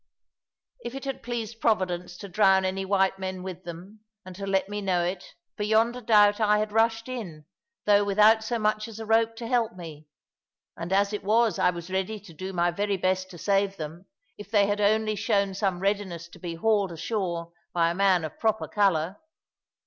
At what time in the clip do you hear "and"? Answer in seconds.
4.25-4.35, 10.75-10.91